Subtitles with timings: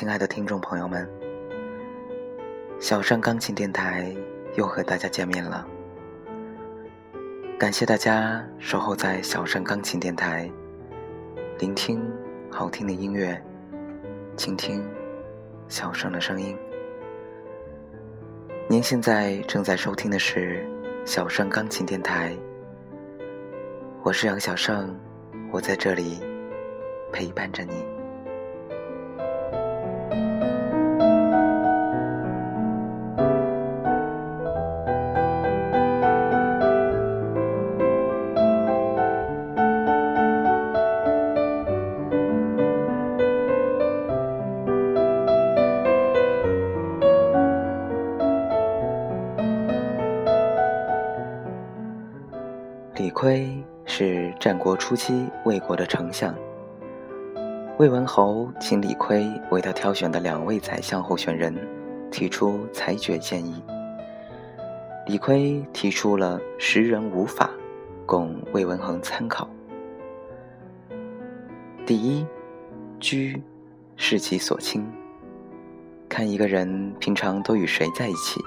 [0.00, 1.06] 亲爱的听众朋友们，
[2.80, 4.16] 小山钢琴电台
[4.56, 5.68] 又和大家见面了。
[7.58, 10.50] 感谢大家守候在小山钢琴电台，
[11.58, 12.02] 聆听
[12.50, 13.38] 好听的音乐，
[14.38, 14.82] 倾听
[15.68, 16.56] 小声的声音。
[18.70, 20.66] 您现在正在收听的是
[21.04, 22.34] 小山钢琴电台，
[24.02, 24.98] 我是杨小胜，
[25.52, 26.22] 我在这里
[27.12, 27.89] 陪伴着你。
[53.00, 56.34] 李悝是战国初期魏国的丞相。
[57.78, 61.56] 魏文侯请李悝为他挑选的两位宰相候选人
[62.10, 63.64] 提出裁决建议。
[65.06, 67.48] 李悝提出了十人五法，
[68.04, 69.48] 供魏文侯参考。
[71.86, 72.26] 第一，
[72.98, 73.42] 居，
[73.96, 74.86] 视其所亲。
[76.06, 78.42] 看一个人平常都与谁在一起，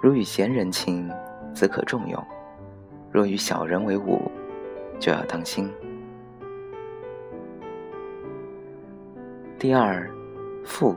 [0.00, 1.10] 如与贤人亲，
[1.52, 2.24] 则可重用。
[3.16, 4.30] 若与小人为伍，
[5.00, 5.72] 就要当心。
[9.58, 10.06] 第二，
[10.66, 10.94] 富，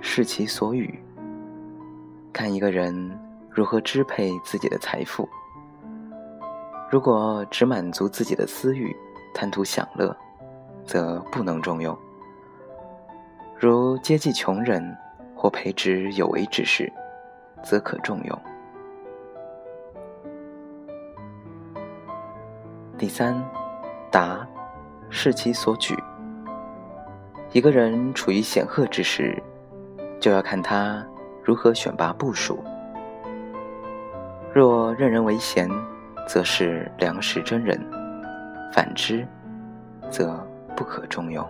[0.00, 0.98] 视其所与。
[2.32, 5.28] 看一个人如何支配自己的财富。
[6.90, 8.96] 如果只满足自己的私欲，
[9.34, 10.16] 贪图享乐，
[10.86, 11.94] 则不能重用。
[13.60, 14.96] 如接济穷人
[15.36, 16.90] 或培植有为之士，
[17.62, 18.42] 则可重用。
[23.02, 23.34] 第三，
[24.12, 24.46] 达，
[25.10, 25.92] 视其所举。
[27.50, 29.42] 一个人处于显赫之时，
[30.20, 31.04] 就要看他
[31.42, 32.62] 如何选拔部署。
[34.54, 35.68] 若任人唯贤，
[36.28, 37.76] 则是良实真人；
[38.72, 39.26] 反之，
[40.08, 40.38] 则
[40.76, 41.44] 不可重用。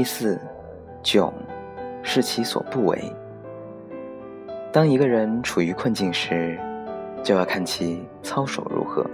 [0.00, 0.40] 第四，
[1.02, 1.30] 窘，
[2.02, 2.98] 是其所不为。
[4.72, 6.58] 当一个人处于困境时，
[7.22, 9.04] 就要看其操守如何。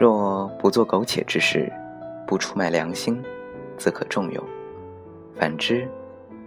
[0.00, 1.70] 若不做苟且之事，
[2.26, 3.22] 不出卖良心，
[3.76, 4.42] 则可重用；
[5.36, 5.86] 反之，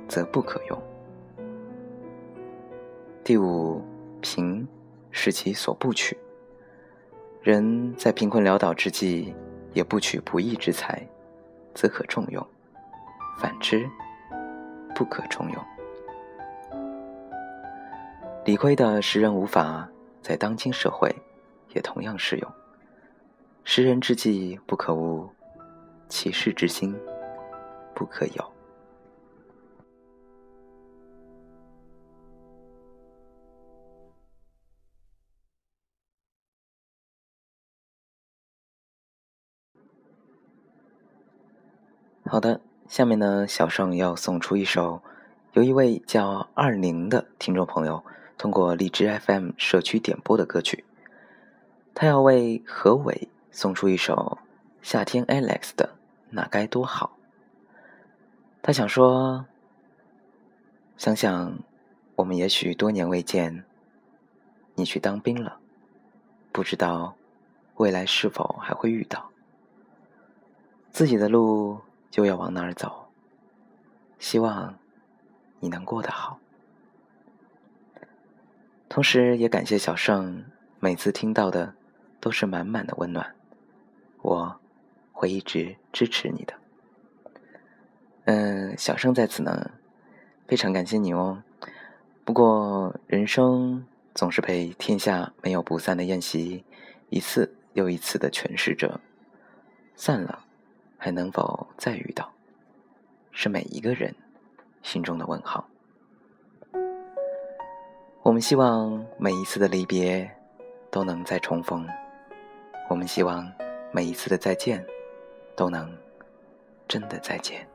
[0.07, 0.83] 则不可用。
[3.23, 3.83] 第五，
[4.19, 4.67] 贫，
[5.11, 6.17] 是其所不取。
[7.43, 9.35] 人在贫困潦倒之际，
[9.73, 11.07] 也不取不义之财，
[11.75, 12.43] 则可重用。
[13.37, 13.89] 反之，
[14.95, 15.65] 不可重用。
[18.45, 19.87] 理亏的识人无法，
[20.21, 21.15] 在当今社会
[21.75, 22.51] 也同样适用。
[23.63, 25.29] 识人之际不可无，
[26.09, 26.95] 其事之心
[27.93, 28.53] 不可有。
[42.25, 42.59] 好的。
[42.91, 45.01] 下面呢，小盛要送出一首
[45.53, 48.03] 由一位叫二宁的听众朋友
[48.37, 50.83] 通过荔枝 FM 社区点播的歌曲。
[51.95, 54.39] 他要为何伟送出一首
[54.81, 55.95] 夏天 Alex 的
[56.31, 57.15] 那该多好。
[58.61, 59.45] 他想说，
[60.97, 61.59] 想想
[62.17, 63.63] 我们也许多年未见，
[64.75, 65.59] 你去当兵了，
[66.51, 67.15] 不知道
[67.75, 69.29] 未来是否还会遇到
[70.91, 71.79] 自己的路。
[72.11, 73.07] 就要往哪儿走？
[74.19, 74.77] 希望
[75.59, 76.37] 你能过得好。
[78.87, 80.43] 同时也感谢小盛，
[80.79, 81.73] 每次听到的
[82.19, 83.33] 都是满满的温暖，
[84.21, 84.59] 我
[85.13, 86.53] 会一直支持你的。
[88.25, 89.71] 嗯，小盛在此呢，
[90.45, 91.41] 非常感谢你哦。
[92.25, 96.63] 不过人生总是陪天下没有不散的宴席，
[97.09, 98.99] 一次又一次的诠释着，
[99.95, 100.45] 散了。
[101.03, 102.31] 还能否再遇到？
[103.31, 104.13] 是每一个人
[104.83, 105.67] 心中的问号。
[108.21, 110.29] 我们希望每一次的离别
[110.91, 111.87] 都能再重逢，
[112.87, 113.51] 我们希望
[113.91, 114.85] 每一次的再见
[115.55, 115.91] 都能
[116.87, 117.67] 真的再见。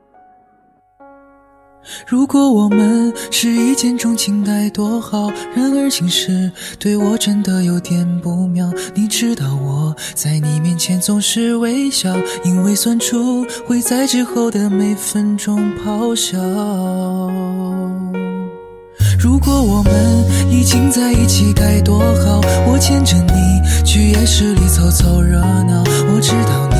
[2.05, 8.71] 如果我们是一见钟情该多好，然而情势对我真的有点不妙。
[8.93, 16.37] 你知道我在你面前总是微笑，因为酸楚会在之后的每分钟咆哮。
[19.19, 19.91] 如果我们
[20.51, 25.83] 已经在一起该多好，我牵着你去夜市里凑凑热闹。
[26.13, 26.77] 我知道你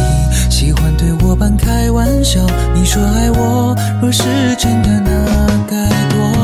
[0.52, 2.40] 喜欢对我半开玩笑，
[2.76, 4.24] 你说爱我，若是
[4.58, 6.37] 真的那该多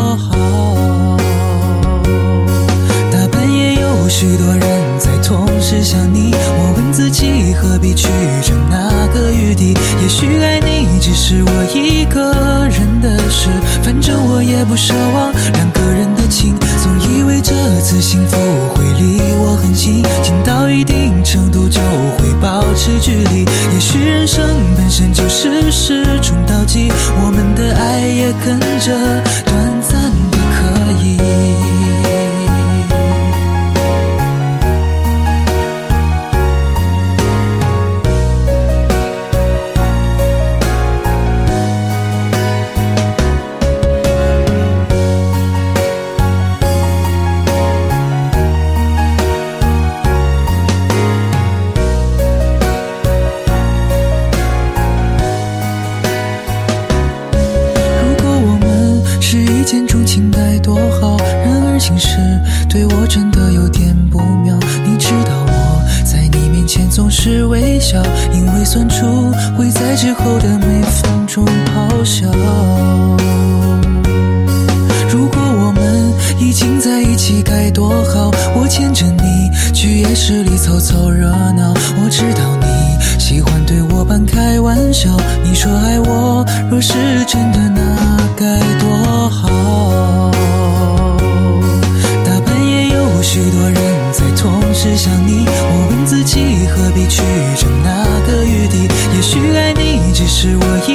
[4.03, 4.59] 有许多人
[4.99, 8.09] 在同时想你，我问自己何必去
[8.41, 9.73] 争那个余地？
[10.01, 13.47] 也许爱你只是我一个人的事，
[13.81, 16.53] 反正我也不奢望两个人的情。
[16.83, 18.35] 总以为这次幸福
[18.75, 21.79] 会离我很近，近到一定程度就
[22.17, 23.45] 会保持距离。
[23.73, 24.43] 也许人生
[24.75, 26.91] 本身就是时冲倒计，
[27.23, 28.91] 我们的爱也跟着
[67.25, 68.03] 是微笑，
[68.33, 72.27] 因为酸楚会在之后的每分钟咆哮。
[75.09, 81.73] 如果我们已经在一起该多好，我牵着你去夜市里凑凑热闹。
[82.03, 82.67] 我知道你
[83.17, 85.09] 喜欢对我半开玩笑，
[85.45, 86.93] 你说爱我，若是
[87.25, 90.29] 真的那该多好。
[92.25, 93.81] 大半夜有许多人
[94.11, 97.21] 在同时想你，我问自己何必去
[97.57, 98.87] 争那个余地？
[99.15, 100.92] 也许爱你只是我一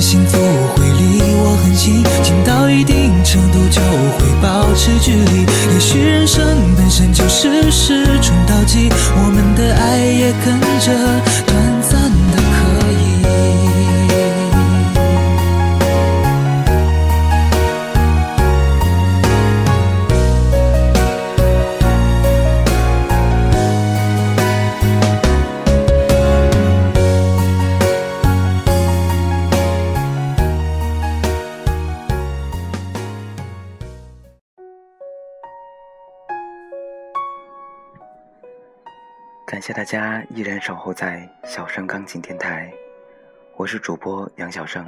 [0.00, 0.47] 幸福
[39.48, 42.70] 感谢大家依然守候在小盛钢琴电台，
[43.56, 44.86] 我是主播杨小盛，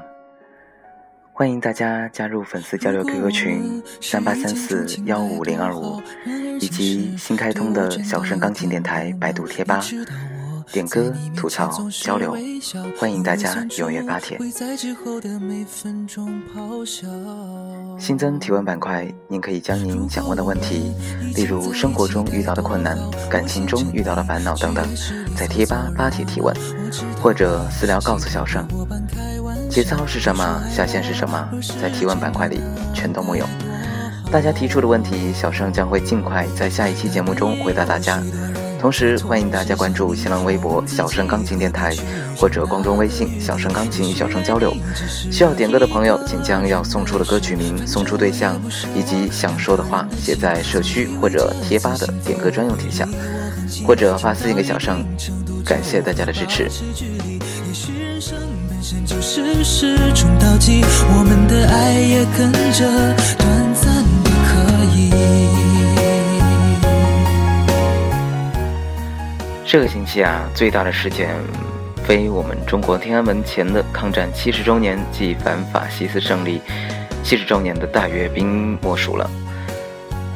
[1.33, 6.03] 欢迎大家加入粉丝交流 QQ 群三八三四幺五零二五，
[6.61, 9.81] 以及新开通的小盛钢琴电台百度贴吧。
[10.73, 12.37] 点歌、吐槽、交流，
[12.99, 14.39] 欢迎大家踊跃发帖。
[17.99, 20.93] 新增提问板块，您可以将您想问的问题，
[21.35, 22.97] 例如生活中遇到的困难、
[23.29, 24.87] 感情中遇到的烦恼等等，
[25.37, 26.55] 在贴吧发帖提问，
[27.21, 28.67] 或者私聊告诉小盛。
[29.69, 30.63] 节操是什么？
[30.71, 31.49] 下线是什么？
[31.81, 32.61] 在提问板块里
[32.95, 33.45] 全都木有。
[34.31, 38.23] 大家提出的问题，小盛将会尽快在下一期节目中回答大家。
[38.81, 41.95] 同时，欢迎大家关注新浪微博“小盛钢琴电台”
[42.35, 44.75] 或者公众微信“小盛钢琴与小盛交流”。
[45.31, 48.59] 需要点歌的朋友，请将要送出的歌曲名、送出对象
[48.95, 53.07] 以及想说的话写在社区或者贴吧的点歌专用帖下，
[53.87, 55.05] 或者发私信给小盛。
[55.63, 56.71] 感谢大家的支持。
[59.05, 62.87] 就是时冲倒计，我们的爱也跟着
[63.37, 65.60] 短暂的可以。
[69.73, 71.29] 这个星期啊，最大的事件
[72.05, 76.61] 非我们中国天安门前的抗战七十周年暨反法西斯胜利
[77.23, 79.31] 七十周年的大阅兵莫属了。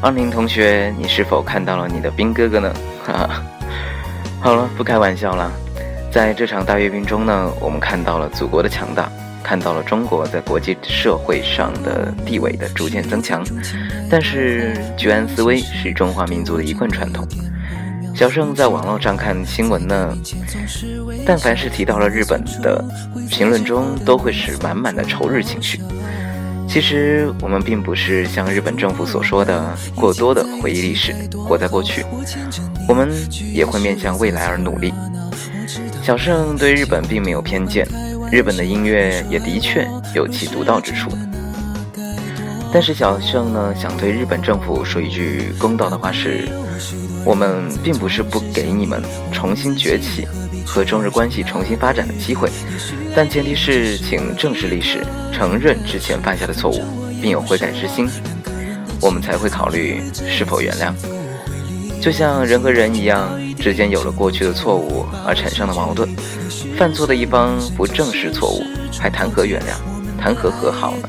[0.01, 2.73] 二宁同学，你是否看到了你的兵哥哥呢？
[3.05, 3.43] 哈哈，
[4.41, 5.51] 好了，不开玩笑了。
[6.13, 9.11] 在这场大阅兵中呢，我们看到了祖国的强大，
[9.43, 13.45] 看到了中国在国际社会上的地位的逐渐增强。
[14.09, 17.27] 但是，居安思危是中华民族的一贯传统。
[18.15, 20.17] 小盛在网络上看新闻呢，
[21.27, 22.83] 但凡是提到了日本的
[23.29, 25.81] 评论中，都会是满满的仇日情绪。
[26.69, 32.07] 其实我们并不是像日本政府所说的过多的回忆历史，活在过去，
[32.89, 33.11] 我们
[33.53, 34.95] 也会面向未来而努力。
[36.01, 37.85] 小盛对日本并没有偏见，
[38.31, 41.11] 日本的音乐也的确有其独到之处。
[42.73, 46.49] 但是小盛呢，想对日本政府说一句公道的话是。
[47.25, 49.03] 我们并不是不给你们
[49.33, 50.27] 重新崛起
[50.67, 52.51] 和中日关系重新发展的机会，
[53.15, 56.83] 但前提是请正视历史，承认之前犯下的错误，
[57.23, 58.09] 并有悔改之心，
[59.01, 60.93] 我们才会考虑是否原谅。
[62.01, 66.09] 就像人和人一样，之间有了过去的错误而产生的矛盾，
[66.77, 68.63] 犯错的一方不正视错误，
[69.01, 71.09] 还谈何原谅，谈何和好呢？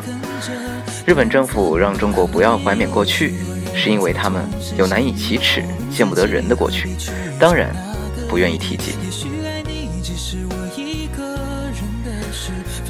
[1.05, 3.33] 日本政府让中国不要怀缅过去。
[3.75, 4.43] 是因为他们
[4.77, 6.89] 有难以启齿、见不得人的过去，
[7.39, 7.75] 当然
[8.27, 8.93] 不愿意提及。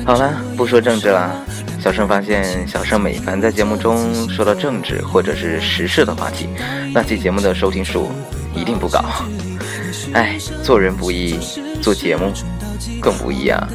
[0.06, 1.44] 好了，不说政治了。
[1.82, 6.48] 小盛发现，小盛每凡在节目中说到政治或者是时事的话题，
[6.94, 8.10] 那期节目的收听数
[8.56, 9.04] 一定不高。
[10.14, 11.40] 哎，做人不易，
[11.82, 12.32] 做节目
[13.02, 13.68] 更不易啊。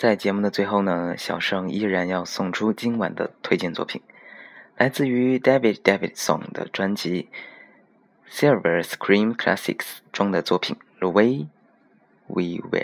[0.00, 4.00] 在节目的最后呢，小盛依然要送出今晚的推荐作品，
[4.78, 7.28] 来自于 David Davidson 的专辑
[8.34, 9.76] 《Silver Scream Classics》
[10.10, 11.48] 中的作品《The Way
[12.28, 12.80] We Were》。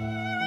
[0.00, 0.39] 亲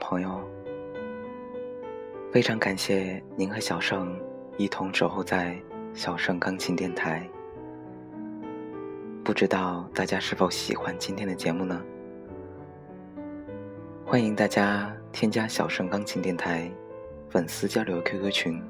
[0.00, 0.40] 朋友，
[2.32, 4.18] 非常感谢您和小盛
[4.56, 5.56] 一同守候在
[5.94, 7.28] 小盛钢琴电台。
[9.22, 11.80] 不知道大家是否喜欢今天的节目呢？
[14.04, 16.68] 欢迎大家添加小盛钢琴电台
[17.28, 18.60] 粉丝交流 QQ 群：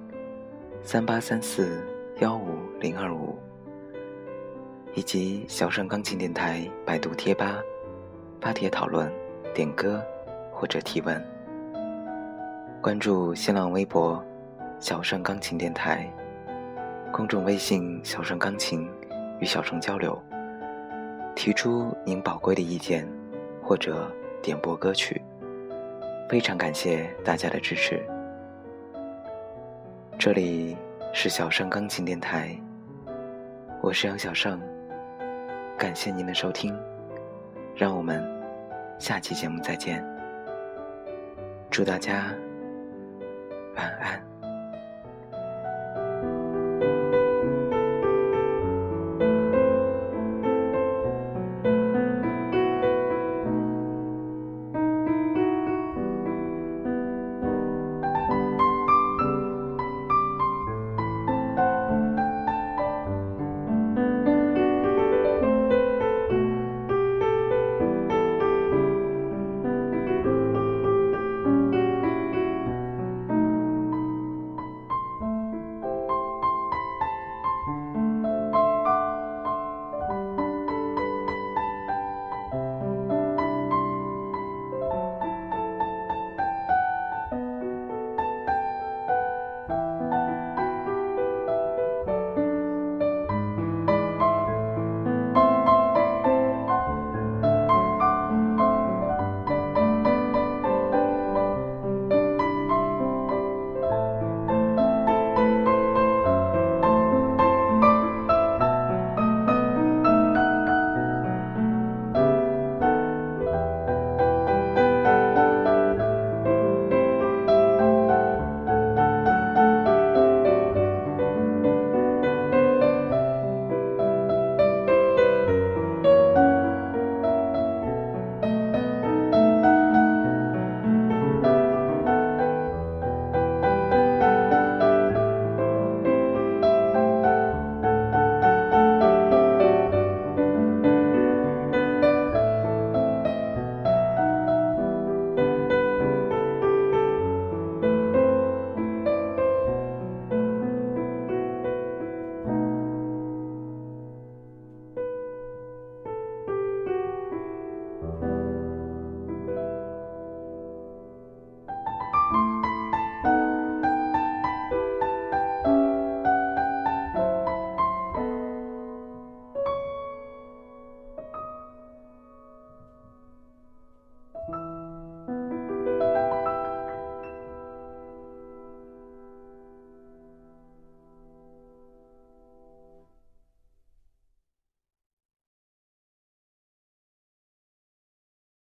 [0.82, 1.82] 三八三四
[2.18, 3.38] 幺五零二五，
[4.94, 7.62] 以及小盛钢琴电台百度贴吧
[8.40, 9.10] 发帖讨论。
[9.52, 10.00] 点歌
[10.60, 11.18] 或者提问，
[12.82, 14.22] 关注新浪微博
[14.78, 16.06] “小盛钢琴电台”，
[17.10, 18.86] 公众微信“小盛钢琴”
[19.40, 20.22] 与小盛交流，
[21.34, 23.08] 提出您宝贵的意见
[23.62, 24.06] 或者
[24.42, 25.22] 点播歌曲。
[26.28, 27.98] 非常感谢大家的支持。
[30.18, 30.76] 这里
[31.14, 32.54] 是小盛钢琴电台，
[33.80, 34.60] 我是杨小盛，
[35.78, 36.78] 感谢您的收听，
[37.74, 38.22] 让我们。
[38.98, 40.04] 下期节目再见，
[41.70, 42.34] 祝大家
[43.76, 44.29] 晚安。